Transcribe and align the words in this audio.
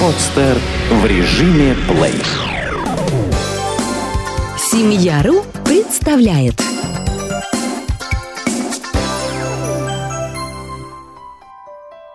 Подстер 0.00 0.58
в 0.90 1.06
режиме 1.06 1.74
плей. 1.88 2.22
Семья.ру 4.58 5.42
представляет 5.64 6.62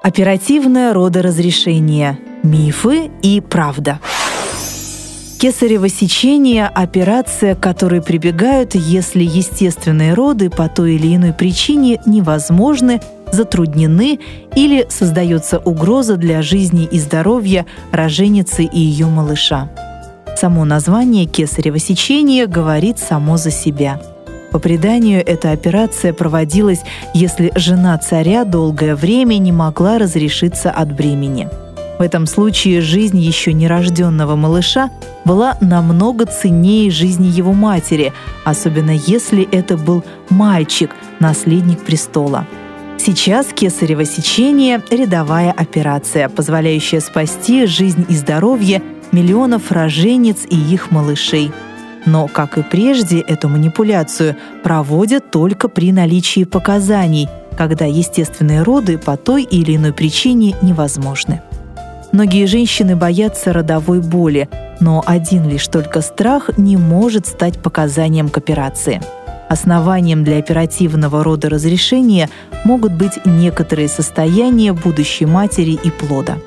Оперативное 0.01 0.93
родоразрешение. 0.93 2.17
Мифы 2.43 3.11
и 3.21 3.41
правда. 3.41 3.99
Кесарево 5.39 5.89
сечение– 5.89 6.67
операция, 6.75 7.55
к 7.55 7.59
которой 7.59 8.01
прибегают, 8.01 8.75
если 8.75 9.23
естественные 9.23 10.13
роды 10.13 10.49
по 10.49 10.69
той 10.69 10.95
или 10.95 11.15
иной 11.15 11.33
причине 11.33 11.99
невозможны, 12.05 13.01
затруднены 13.31 14.19
или 14.55 14.85
создается 14.89 15.59
угроза 15.59 16.17
для 16.17 16.41
жизни 16.41 16.85
и 16.85 16.99
здоровья 16.99 17.65
роженицы 17.91 18.63
и 18.63 18.79
ее 18.79 19.07
малыша. 19.07 19.69
Само 20.35 20.65
название 20.65 21.25
кесарево 21.25 21.79
сечение 21.79 22.47
говорит 22.47 22.99
само 22.99 23.37
за 23.37 23.51
себя– 23.51 24.01
по 24.51 24.59
преданию, 24.59 25.23
эта 25.25 25.51
операция 25.51 26.11
проводилась, 26.11 26.81
если 27.13 27.51
жена 27.55 27.97
царя 27.97 28.43
долгое 28.43 28.95
время 28.95 29.37
не 29.37 29.53
могла 29.53 29.97
разрешиться 29.97 30.69
от 30.69 30.93
бремени. 30.93 31.47
В 31.97 32.01
этом 32.01 32.25
случае 32.25 32.81
жизнь 32.81 33.19
еще 33.19 33.53
нерожденного 33.53 34.35
малыша 34.35 34.89
была 35.23 35.55
намного 35.61 36.25
ценнее 36.25 36.91
жизни 36.91 37.27
его 37.27 37.53
матери, 37.53 38.11
особенно 38.43 38.91
если 38.91 39.47
это 39.51 39.77
был 39.77 40.03
мальчик, 40.29 40.91
наследник 41.19 41.85
престола. 41.85 42.45
Сейчас 43.03 43.47
кесарево 43.47 44.05
сечение– 44.05 44.79
рядовая 44.91 45.51
операция, 45.51 46.29
позволяющая 46.29 46.99
спасти 46.99 47.65
жизнь 47.65 48.05
и 48.07 48.13
здоровье 48.13 48.83
миллионов 49.11 49.71
роженец 49.71 50.45
и 50.47 50.55
их 50.55 50.91
малышей– 50.91 51.51
но, 52.05 52.27
как 52.27 52.57
и 52.57 52.63
прежде, 52.63 53.19
эту 53.19 53.47
манипуляцию 53.49 54.35
проводят 54.63 55.31
только 55.31 55.67
при 55.67 55.91
наличии 55.91 56.43
показаний, 56.43 57.29
когда 57.57 57.85
естественные 57.85 58.63
роды 58.63 58.97
по 58.97 59.17
той 59.17 59.43
или 59.43 59.75
иной 59.75 59.93
причине 59.93 60.55
невозможны. 60.61 61.41
Многие 62.11 62.45
женщины 62.45 62.95
боятся 62.95 63.53
родовой 63.53 64.01
боли, 64.01 64.49
но 64.79 65.03
один 65.05 65.47
лишь 65.47 65.67
только 65.67 66.01
страх 66.01 66.49
не 66.57 66.75
может 66.75 67.27
стать 67.27 67.61
показанием 67.61 68.29
к 68.29 68.37
операции. 68.37 69.01
Основанием 69.47 70.23
для 70.23 70.37
оперативного 70.37 71.23
родоразрешения 71.23 72.29
могут 72.63 72.93
быть 72.93 73.25
некоторые 73.25 73.87
состояния 73.87 74.73
будущей 74.73 75.25
матери 75.25 75.79
и 75.83 75.89
плода. 75.89 76.37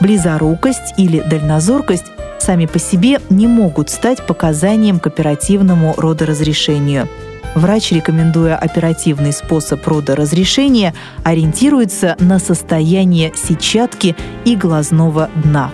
Близорукость 0.00 0.94
или 0.96 1.20
дальнозоркость 1.20 2.06
сами 2.38 2.66
по 2.66 2.78
себе 2.78 3.20
не 3.30 3.46
могут 3.46 3.88
стать 3.90 4.26
показанием 4.26 4.98
к 4.98 5.06
оперативному 5.06 5.94
родоразрешению. 5.96 7.08
Врач, 7.54 7.92
рекомендуя 7.92 8.56
оперативный 8.56 9.32
способ 9.32 9.86
родоразрешения, 9.86 10.94
ориентируется 11.22 12.16
на 12.18 12.38
состояние 12.38 13.32
сетчатки 13.36 14.16
и 14.44 14.56
глазного 14.56 15.28
дна. 15.44 15.70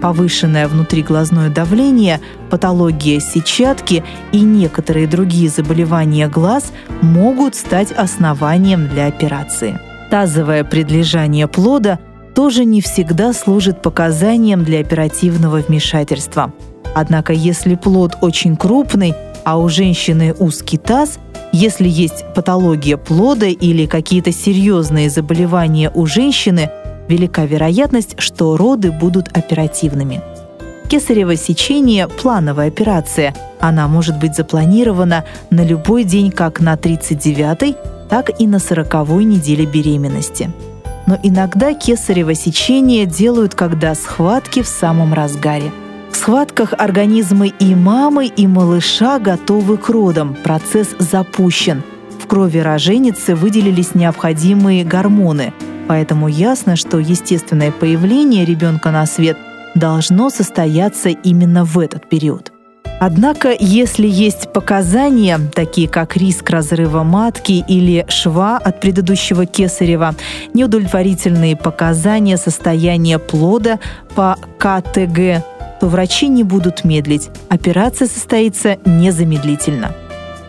Повышенное 0.00 0.68
внутриглазное 0.68 1.50
давление, 1.50 2.20
патология 2.50 3.20
сетчатки 3.20 4.04
и 4.32 4.40
некоторые 4.40 5.08
другие 5.08 5.48
заболевания 5.48 6.28
глаз 6.28 6.72
могут 7.02 7.56
стать 7.56 7.90
основанием 7.92 8.88
для 8.88 9.06
операции. 9.06 9.78
Тазовое 10.10 10.62
предлежание 10.64 11.48
плода 11.48 11.98
тоже 12.34 12.64
не 12.64 12.80
всегда 12.80 13.32
служит 13.32 13.82
показанием 13.82 14.62
для 14.62 14.80
оперативного 14.80 15.56
вмешательства. 15.56 16.52
Однако 16.94 17.32
если 17.32 17.74
плод 17.74 18.16
очень 18.20 18.56
крупный, 18.56 19.14
а 19.44 19.58
у 19.58 19.68
женщины 19.68 20.34
узкий 20.38 20.78
таз, 20.78 21.18
если 21.52 21.88
есть 21.88 22.24
патология 22.34 22.96
плода 22.96 23.46
или 23.46 23.86
какие-то 23.86 24.32
серьезные 24.32 25.10
заболевания 25.10 25.90
у 25.94 26.06
женщины, 26.06 26.70
велика 27.08 27.44
вероятность, 27.44 28.14
что 28.18 28.56
роды 28.56 28.92
будут 28.92 29.28
оперативными. 29.36 30.20
Кесарево 30.88 31.36
сечение– 31.36 32.08
плановая 32.22 32.68
операция. 32.68 33.34
Она 33.60 33.88
может 33.88 34.18
быть 34.18 34.34
запланирована 34.34 35.24
на 35.50 35.64
любой 35.64 36.04
день 36.04 36.30
как 36.30 36.60
на 36.60 36.74
39-й, 36.74 37.76
так 38.08 38.40
и 38.40 38.46
на 38.46 38.56
40-й 38.56 39.24
неделе 39.24 39.66
беременности 39.66 40.50
но 41.08 41.18
иногда 41.22 41.72
кесарево 41.72 42.34
сечение 42.34 43.06
делают, 43.06 43.54
когда 43.54 43.94
схватки 43.94 44.60
в 44.60 44.68
самом 44.68 45.14
разгаре. 45.14 45.72
В 46.12 46.16
схватках 46.16 46.74
организмы 46.76 47.48
и 47.48 47.74
мамы, 47.74 48.26
и 48.26 48.46
малыша 48.46 49.18
готовы 49.18 49.78
к 49.78 49.88
родам, 49.88 50.36
процесс 50.44 50.88
запущен. 50.98 51.82
В 52.20 52.26
крови 52.26 52.58
роженицы 52.58 53.34
выделились 53.34 53.94
необходимые 53.94 54.84
гормоны, 54.84 55.54
поэтому 55.88 56.28
ясно, 56.28 56.76
что 56.76 56.98
естественное 56.98 57.72
появление 57.72 58.44
ребенка 58.44 58.90
на 58.90 59.06
свет 59.06 59.36
должно 59.74 60.30
состояться 60.30 61.08
именно 61.08 61.64
в 61.64 61.78
этот 61.78 62.08
период. 62.08 62.52
Однако, 63.00 63.54
если 63.58 64.08
есть 64.08 64.52
показания, 64.52 65.38
такие 65.54 65.88
как 65.88 66.16
риск 66.16 66.50
разрыва 66.50 67.04
матки 67.04 67.64
или 67.68 68.04
шва 68.08 68.56
от 68.56 68.80
предыдущего 68.80 69.46
кесарева, 69.46 70.14
неудовлетворительные 70.52 71.56
показания 71.56 72.36
состояния 72.36 73.20
плода 73.20 73.78
по 74.16 74.36
КТГ, 74.58 75.44
то 75.80 75.86
врачи 75.86 76.26
не 76.26 76.42
будут 76.42 76.84
медлить. 76.84 77.30
Операция 77.48 78.08
состоится 78.08 78.78
незамедлительно. 78.84 79.92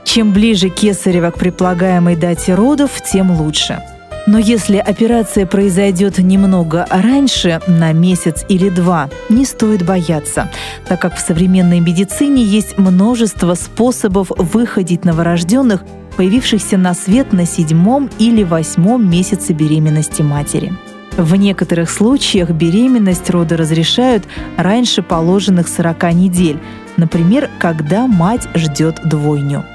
Чем 0.03 0.33
ближе 0.33 0.69
кесарева 0.69 1.29
к 1.29 1.37
предполагаемой 1.37 2.15
дате 2.15 2.55
родов, 2.55 2.99
тем 3.03 3.39
лучше– 3.39 3.83
но 4.29 4.37
если 4.37 4.77
операция 4.77 5.47
произойдет 5.47 6.19
немного 6.19 6.85
раньше, 6.91 7.61
на 7.65 7.93
месяц 7.93 8.45
или 8.47 8.69
два, 8.69 9.09
не 9.27 9.43
стоит 9.43 9.83
бояться, 9.83 10.51
так 10.87 11.01
как 11.01 11.15
в 11.15 11.19
современной 11.19 11.79
медицине 11.79 12.43
есть 12.43 12.77
множество 12.77 13.55
способов 13.55 14.29
выходить 14.37 15.03
новорожденных, 15.03 15.83
появившихся 16.15 16.77
на 16.77 16.93
свет 16.93 17.33
на 17.33 17.47
седьмом 17.47 18.07
или 18.19 18.43
восьмом 18.43 19.09
месяце 19.09 19.53
беременности 19.53 20.21
матери. 20.21 20.73
В 21.17 21.35
некоторых 21.35 21.89
случаях 21.89 22.51
беременность 22.51 23.31
рода 23.31 23.57
разрешают 23.57 24.25
раньше 24.57 25.01
положенных 25.01 25.67
40 25.67 26.13
недель, 26.13 26.59
например, 26.97 27.49
когда 27.57 28.05
мать 28.05 28.47
ждет 28.53 29.01
двойню. 29.03 29.65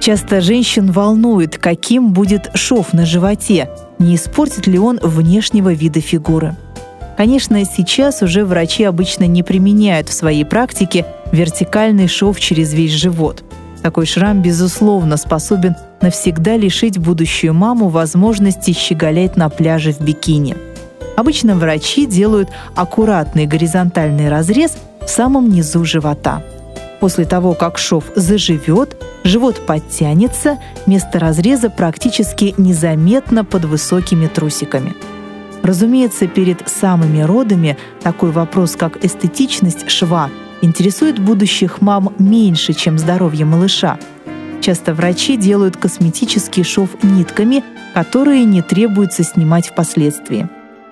Часто 0.00 0.40
женщин 0.40 0.92
волнует, 0.92 1.58
каким 1.58 2.12
будет 2.12 2.50
шов 2.54 2.92
на 2.92 3.04
животе, 3.04 3.68
не 3.98 4.14
испортит 4.14 4.66
ли 4.66 4.78
он 4.78 4.98
внешнего 5.02 5.72
вида 5.72 6.00
фигуры. 6.00 6.54
Конечно, 7.16 7.64
сейчас 7.64 8.22
уже 8.22 8.44
врачи 8.44 8.84
обычно 8.84 9.24
не 9.24 9.42
применяют 9.42 10.08
в 10.08 10.12
своей 10.12 10.44
практике 10.44 11.04
вертикальный 11.32 12.06
шов 12.06 12.38
через 12.38 12.72
весь 12.72 12.92
живот. 12.92 13.42
Такой 13.82 14.06
шрам, 14.06 14.40
безусловно, 14.40 15.16
способен 15.16 15.74
навсегда 16.00 16.56
лишить 16.56 16.98
будущую 16.98 17.54
маму 17.54 17.88
возможности 17.88 18.72
щеголять 18.72 19.36
на 19.36 19.48
пляже 19.48 19.92
в 19.92 20.00
бикини. 20.00 20.56
Обычно 21.16 21.56
врачи 21.56 22.06
делают 22.06 22.48
аккуратный 22.76 23.46
горизонтальный 23.46 24.28
разрез 24.28 24.76
в 25.04 25.08
самом 25.08 25.50
низу 25.50 25.84
живота. 25.84 26.42
После 27.00 27.24
того, 27.24 27.54
как 27.54 27.78
шов 27.78 28.04
заживет, 28.16 28.96
живот 29.22 29.64
подтянется, 29.66 30.58
место 30.86 31.18
разреза 31.18 31.70
практически 31.70 32.54
незаметно 32.56 33.44
под 33.44 33.66
высокими 33.66 34.26
трусиками. 34.26 34.94
Разумеется, 35.62 36.26
перед 36.26 36.68
самыми 36.68 37.20
родами 37.20 37.76
такой 38.02 38.30
вопрос, 38.30 38.74
как 38.76 39.04
эстетичность 39.04 39.88
шва, 39.90 40.30
интересует 40.60 41.18
будущих 41.18 41.80
мам 41.80 42.14
меньше, 42.18 42.72
чем 42.72 42.98
здоровье 42.98 43.44
малыша. 43.44 43.98
Часто 44.60 44.92
врачи 44.92 45.36
делают 45.36 45.76
косметический 45.76 46.64
шов 46.64 46.90
нитками, 47.02 47.62
которые 47.94 48.44
не 48.44 48.60
требуется 48.60 49.22
снимать 49.22 49.68
впоследствии. 49.68 50.48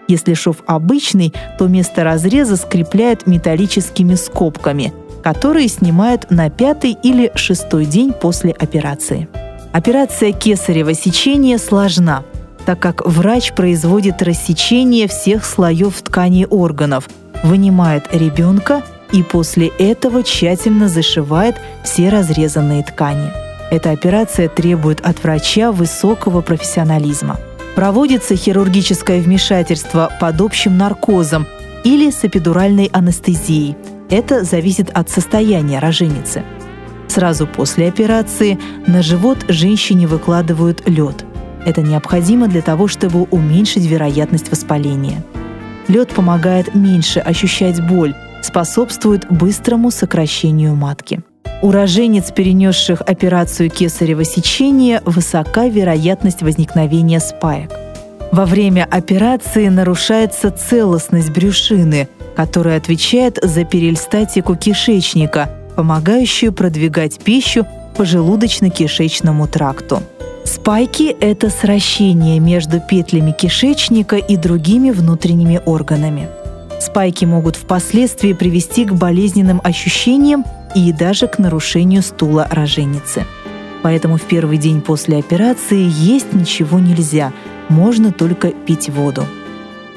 Если 0.08 0.34
шов 0.34 0.58
обычный, 0.66 1.34
то 1.58 1.66
место 1.66 2.04
разреза 2.04 2.56
скрепляют 2.56 3.26
металлическими 3.26 4.14
скобками– 4.14 4.92
которые 5.26 5.66
снимают 5.66 6.30
на 6.30 6.50
пятый 6.50 6.96
или 7.02 7.32
шестой 7.34 7.84
день 7.84 8.12
после 8.12 8.52
операции. 8.52 9.26
Операция 9.72 10.30
кесарево 10.30 10.94
сечения 10.94 11.58
сложна, 11.58 12.22
так 12.64 12.78
как 12.78 13.04
врач 13.04 13.52
производит 13.52 14.22
рассечение 14.22 15.08
всех 15.08 15.44
слоев 15.44 16.00
тканей 16.00 16.46
органов, 16.46 17.08
вынимает 17.42 18.04
ребенка 18.14 18.84
и 19.10 19.24
после 19.24 19.72
этого 19.80 20.22
тщательно 20.22 20.88
зашивает 20.88 21.56
все 21.82 22.08
разрезанные 22.08 22.84
ткани. 22.84 23.32
Эта 23.72 23.90
операция 23.90 24.48
требует 24.48 25.00
от 25.00 25.20
врача 25.24 25.72
высокого 25.72 26.40
профессионализма. 26.40 27.40
Проводится 27.74 28.36
хирургическое 28.36 29.20
вмешательство 29.20 30.08
под 30.20 30.40
общим 30.40 30.78
наркозом 30.78 31.48
или 31.82 32.12
с 32.12 32.24
эпидуральной 32.24 32.90
анестезией. 32.92 33.74
Это 34.08 34.44
зависит 34.44 34.90
от 34.90 35.10
состояния 35.10 35.78
роженицы. 35.80 36.44
Сразу 37.08 37.46
после 37.46 37.88
операции 37.88 38.58
на 38.86 39.02
живот 39.02 39.38
женщине 39.48 40.06
выкладывают 40.06 40.88
лед. 40.88 41.24
Это 41.64 41.82
необходимо 41.82 42.46
для 42.46 42.62
того, 42.62 42.86
чтобы 42.86 43.22
уменьшить 43.22 43.84
вероятность 43.84 44.50
воспаления. 44.50 45.24
Лед 45.88 46.10
помогает 46.10 46.74
меньше 46.74 47.20
ощущать 47.20 47.84
боль, 47.86 48.14
способствует 48.42 49.26
быстрому 49.30 49.90
сокращению 49.90 50.74
матки. 50.74 51.22
У 51.62 51.70
роженец, 51.70 52.30
перенесших 52.30 53.00
операцию 53.00 53.70
кесарево 53.70 54.24
сечения, 54.24 55.02
высока 55.04 55.68
вероятность 55.68 56.42
возникновения 56.42 57.18
спаек. 57.18 57.72
Во 58.32 58.44
время 58.44 58.86
операции 58.90 59.68
нарушается 59.68 60.50
целостность 60.50 61.30
брюшины, 61.30 62.08
которая 62.34 62.76
отвечает 62.76 63.38
за 63.42 63.64
перельстатику 63.64 64.56
кишечника, 64.56 65.50
помогающую 65.76 66.52
продвигать 66.52 67.18
пищу 67.18 67.66
по 67.96 68.02
желудочно-кишечному 68.02 69.46
тракту. 69.48 70.02
Спайки– 70.44 71.16
это 71.20 71.50
сращение 71.50 72.38
между 72.40 72.80
петлями 72.80 73.32
кишечника 73.32 74.16
и 74.16 74.36
другими 74.36 74.90
внутренними 74.90 75.60
органами. 75.64 76.28
Спайки 76.80 77.24
могут 77.24 77.56
впоследствии 77.56 78.32
привести 78.32 78.84
к 78.84 78.92
болезненным 78.92 79.60
ощущениям 79.64 80.44
и 80.74 80.92
даже 80.92 81.26
к 81.26 81.38
нарушению 81.38 82.02
стула 82.02 82.46
роженицы. 82.50 83.24
Поэтому 83.86 84.16
в 84.16 84.22
первый 84.22 84.58
день 84.58 84.80
после 84.80 85.16
операции 85.16 85.88
есть 85.88 86.32
ничего 86.32 86.80
нельзя, 86.80 87.32
можно 87.68 88.10
только 88.10 88.48
пить 88.48 88.88
воду. 88.88 89.22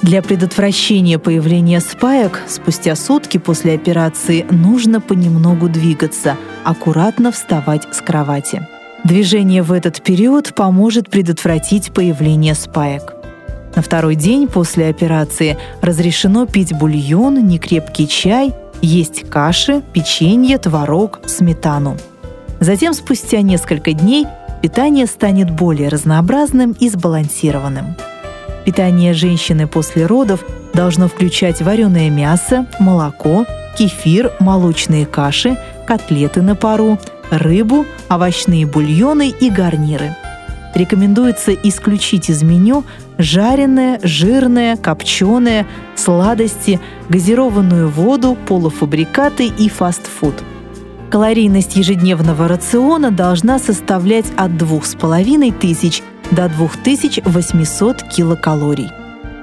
Для 0.03 0.21
предотвращения 0.21 1.17
появления 1.17 1.79
спаек 1.79 2.43
спустя 2.47 2.95
сутки 2.95 3.39
после 3.39 3.73
операции 3.73 4.45
нужно 4.51 5.01
понемногу 5.01 5.69
двигаться, 5.69 6.37
аккуратно 6.63 7.31
вставать 7.31 7.87
с 7.91 7.99
кровати. 8.01 8.67
Движение 9.05 9.63
в 9.63 9.71
этот 9.71 10.03
период 10.03 10.53
поможет 10.53 11.09
предотвратить 11.09 11.91
появление 11.91 12.53
спаек. 12.53 13.15
На 13.75 13.81
второй 13.81 14.13
день 14.13 14.47
после 14.47 14.87
операции 14.87 15.57
разрешено 15.81 16.45
пить 16.45 16.77
бульон, 16.77 17.43
некрепкий 17.43 18.07
чай, 18.07 18.53
есть 18.83 19.27
каши, 19.31 19.81
печенье, 19.93 20.59
творог, 20.59 21.21
сметану. 21.25 21.97
Затем, 22.59 22.93
спустя 22.93 23.41
несколько 23.41 23.93
дней, 23.93 24.27
питание 24.61 25.05
станет 25.05 25.49
более 25.49 25.89
разнообразным 25.89 26.75
и 26.79 26.89
сбалансированным. 26.89 27.95
Питание 28.65 29.13
женщины 29.13 29.67
после 29.67 30.05
родов 30.05 30.43
должно 30.73 31.07
включать 31.07 31.61
вареное 31.61 32.09
мясо, 32.09 32.67
молоко, 32.79 33.45
кефир, 33.77 34.33
молочные 34.39 35.05
каши, 35.05 35.57
котлеты 35.87 36.41
на 36.41 36.55
пару, 36.55 36.99
рыбу, 37.31 37.85
овощные 38.09 38.65
бульоны 38.65 39.29
и 39.29 39.49
гарниры. 39.49 40.15
Рекомендуется 40.75 41.53
исключить 41.53 42.29
из 42.29 42.43
меню 42.43 42.83
жареное, 43.17 43.99
жирное, 44.03 44.75
копченое, 44.77 45.65
сладости, 45.95 46.79
газированную 47.09 47.89
воду, 47.89 48.37
полуфабрикаты 48.47 49.47
и 49.47 49.67
фастфуд. 49.67 50.35
Калорийность 51.09 51.75
ежедневного 51.75 52.47
рациона 52.47 53.09
должна 53.09 53.57
составлять 53.57 54.27
от 54.37 54.57
2500 54.57 56.03
до 56.29 56.47
2800 56.49 58.03
килокалорий. 58.03 58.89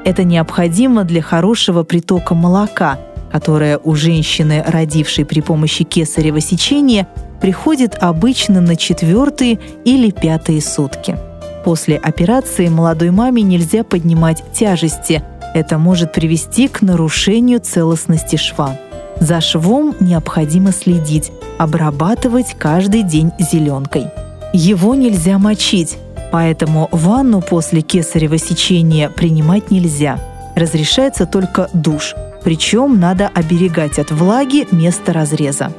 Это 0.04 0.22
необходимо 0.22 1.02
для 1.02 1.20
хорошего 1.22 1.82
притока 1.82 2.36
молока, 2.36 3.00
которое 3.32 3.78
у 3.78 3.96
женщины, 3.96 4.62
родившей 4.64 5.24
при 5.24 5.40
помощи 5.40 5.82
кесарево 5.82 6.40
сечения, 6.40 7.08
приходит 7.40 7.96
обычно 8.00 8.60
на 8.60 8.76
четвертые 8.76 9.58
или 9.84 10.12
пятые 10.12 10.62
сутки. 10.62 11.18
После 11.64 11.96
операции 11.96 12.68
молодой 12.68 13.10
маме 13.10 13.42
нельзя 13.42 13.82
поднимать 13.82 14.44
тяжести. 14.52 15.24
Это 15.52 15.78
может 15.78 16.12
привести 16.12 16.68
к 16.68 16.82
нарушению 16.82 17.58
целостности 17.58 18.36
шва. 18.36 18.78
За 19.20 19.40
швом 19.40 19.94
необходимо 20.00 20.72
следить, 20.72 21.32
обрабатывать 21.58 22.54
каждый 22.58 23.02
день 23.02 23.32
зеленкой. 23.38 24.06
Его 24.52 24.94
нельзя 24.94 25.38
мочить, 25.38 25.98
Поэтому 26.30 26.88
ванну 26.92 27.40
после 27.40 27.82
кесарево 27.82 28.38
сечения 28.38 29.08
принимать 29.08 29.70
нельзя. 29.70 30.18
Разрешается 30.54 31.26
только 31.26 31.68
душ, 31.72 32.14
причем 32.42 32.98
надо 32.98 33.28
оберегать 33.28 33.98
от 33.98 34.10
влаги 34.10 34.66
место 34.70 35.12
разреза. 35.12 35.72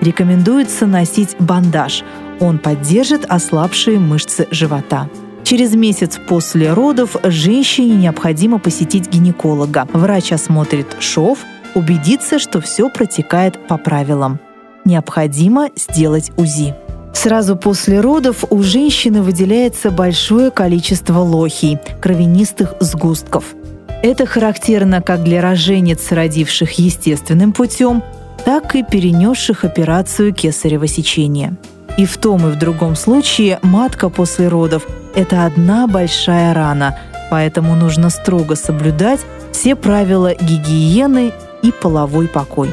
Рекомендуется 0.00 0.86
носить 0.86 1.36
бандаж. 1.38 2.04
Он 2.40 2.58
поддержит 2.58 3.24
ослабшие 3.28 3.98
мышцы 3.98 4.46
живота. 4.50 5.08
Через 5.42 5.74
месяц 5.74 6.18
после 6.28 6.72
родов 6.72 7.16
женщине 7.24 7.96
необходимо 7.96 8.58
посетить 8.58 9.08
гинеколога. 9.08 9.88
Врач 9.92 10.32
осмотрит 10.32 10.96
шов, 11.00 11.38
убедится, 11.74 12.38
что 12.38 12.60
все 12.60 12.88
протекает 12.88 13.66
по 13.66 13.76
правилам. 13.78 14.40
Необходимо 14.84 15.68
сделать 15.76 16.32
УЗИ. 16.36 16.74
Сразу 17.12 17.56
после 17.56 18.00
родов 18.00 18.44
у 18.50 18.62
женщины 18.62 19.22
выделяется 19.22 19.90
большое 19.90 20.50
количество 20.50 21.18
лохий, 21.18 21.78
кровянистых 22.00 22.74
сгустков. 22.80 23.44
Это 24.02 24.24
характерно 24.26 25.02
как 25.02 25.24
для 25.24 25.42
роженец, 25.42 26.12
родивших 26.12 26.72
естественным 26.78 27.52
путем, 27.52 28.04
так 28.44 28.76
и 28.76 28.84
перенесших 28.84 29.64
операцию 29.64 30.32
кесарево 30.32 30.86
сечения. 30.86 31.56
И 31.96 32.06
в 32.06 32.16
том 32.18 32.46
и 32.46 32.52
в 32.52 32.56
другом 32.56 32.94
случае 32.94 33.58
матка 33.62 34.08
после 34.08 34.46
родов– 34.46 34.86
это 35.16 35.44
одна 35.44 35.88
большая 35.88 36.54
рана, 36.54 36.96
поэтому 37.30 37.74
нужно 37.74 38.10
строго 38.10 38.54
соблюдать 38.54 39.20
все 39.50 39.74
правила 39.74 40.32
гигиены 40.34 41.32
и 41.62 41.72
половой 41.72 42.28
покой. 42.28 42.70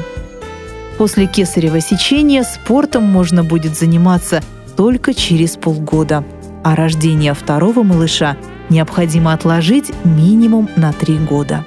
После 0.98 1.26
кесарево 1.26 1.80
сечения 1.80 2.42
спортом 2.42 3.04
можно 3.04 3.44
будет 3.44 3.76
заниматься 3.76 4.42
только 4.76 5.14
через 5.14 5.56
полгода, 5.56 6.24
а 6.64 6.74
рождение 6.74 7.34
второго 7.34 7.82
малыша 7.82 8.36
необходимо 8.70 9.32
отложить 9.32 9.92
минимум 10.04 10.68
на 10.76 10.92
три 10.92 11.18
года. 11.18 11.64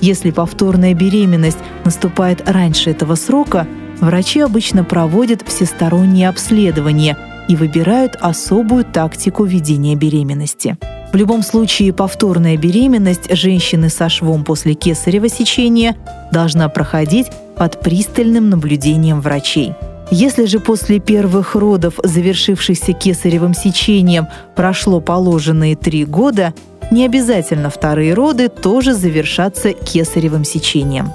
Если 0.00 0.30
повторная 0.30 0.94
беременность 0.94 1.58
наступает 1.84 2.48
раньше 2.48 2.90
этого 2.90 3.14
срока, 3.14 3.66
врачи 4.00 4.40
обычно 4.40 4.82
проводят 4.82 5.42
всестороннее 5.46 6.28
обследование 6.28 7.16
и 7.50 7.56
выбирают 7.56 8.16
особую 8.20 8.84
тактику 8.84 9.42
ведения 9.44 9.96
беременности. 9.96 10.78
В 11.12 11.16
любом 11.16 11.42
случае, 11.42 11.92
повторная 11.92 12.56
беременность 12.56 13.34
женщины 13.34 13.90
со 13.90 14.08
швом 14.08 14.44
после 14.44 14.74
кесарево 14.74 15.28
сечения 15.28 15.96
должна 16.30 16.68
проходить 16.68 17.26
под 17.56 17.80
пристальным 17.80 18.50
наблюдением 18.50 19.20
врачей. 19.20 19.74
Если 20.12 20.44
же 20.44 20.60
после 20.60 21.00
первых 21.00 21.56
родов, 21.56 21.94
завершившихся 22.04 22.92
кесаревым 22.92 23.54
сечением, 23.54 24.28
прошло 24.54 25.00
положенные 25.00 25.74
три 25.74 26.04
года, 26.04 26.54
не 26.92 27.04
обязательно 27.04 27.68
вторые 27.68 28.14
роды 28.14 28.48
тоже 28.48 28.94
завершатся 28.94 29.72
кесаревым 29.72 30.44
сечением. 30.44 31.10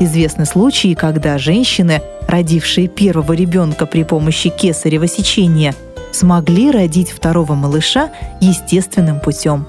Известны 0.00 0.46
случаи, 0.46 0.94
когда 0.94 1.38
женщины, 1.38 2.02
родившие 2.26 2.88
первого 2.88 3.32
ребенка 3.34 3.86
при 3.86 4.02
помощи 4.02 4.48
кесарево 4.50 5.06
сечения, 5.06 5.74
смогли 6.12 6.70
родить 6.70 7.10
второго 7.10 7.54
малыша 7.54 8.10
естественным 8.40 9.20
путем. 9.20 9.66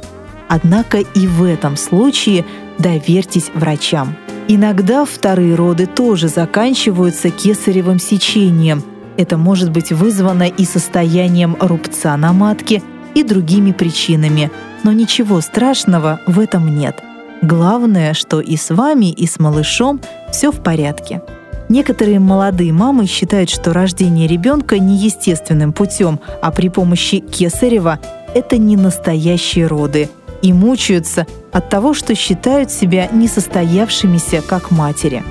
Однако 0.47 0.97
и 0.99 1.27
в 1.27 1.43
этом 1.43 1.77
случае 1.77 2.45
доверьтесь 2.79 3.51
врачам– 3.53 4.15
Иногда 4.53 5.05
вторые 5.05 5.55
роды 5.55 5.85
тоже 5.85 6.27
заканчиваются 6.27 7.29
кесаревым 7.29 7.99
сечением. 7.99 8.83
Это 9.15 9.37
может 9.37 9.71
быть 9.71 9.93
вызвано 9.93 10.43
и 10.43 10.65
состоянием 10.65 11.55
рубца 11.59 12.17
на 12.17 12.33
матке, 12.33 12.81
и 13.15 13.23
другими 13.23 13.71
причинами. 13.71 14.51
Но 14.83 14.91
ничего 14.91 15.39
страшного 15.39 16.19
в 16.27 16.37
этом 16.37 16.75
нет. 16.75 17.01
Главное, 17.41 18.13
что 18.13 18.39
и 18.39 18.55
с 18.55 18.73
вами, 18.73 19.11
и 19.11 19.25
с 19.25 19.39
малышом 19.39 19.99
все 20.31 20.51
в 20.51 20.61
порядке. 20.61 21.21
Некоторые 21.69 22.19
молодые 22.19 22.73
мамы 22.73 23.05
считают, 23.05 23.49
что 23.49 23.73
рождение 23.73 24.27
ребенка 24.27 24.77
не 24.77 24.97
естественным 24.97 25.73
путем, 25.73 26.19
а 26.41 26.51
при 26.51 26.69
помощи 26.69 27.19
кесарева– 27.19 27.99
это 28.35 28.57
не 28.57 28.75
настоящие 28.75 29.67
роды– 29.67 30.09
и 30.41 30.53
мучаются 30.53 31.27
от 31.51 31.69
того, 31.69 31.93
что 31.93 32.15
считают 32.15 32.71
себя 32.71 33.07
несостоявшимися 33.11 34.41
как 34.41 34.71
матери. 34.71 35.23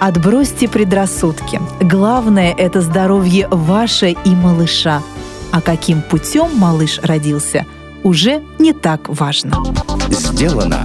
Отбросьте 0.00 0.68
предрассудки. 0.68 1.60
Главное– 1.80 2.54
это 2.58 2.80
здоровье 2.80 3.48
ваше 3.48 4.10
и 4.10 4.30
малыша. 4.30 5.02
А 5.52 5.60
каким 5.60 6.02
путем 6.02 6.48
малыш 6.56 7.00
родился, 7.02 7.64
уже 8.02 8.42
не 8.58 8.72
так 8.72 9.08
важно. 9.08 9.56
Сделано 10.10 10.84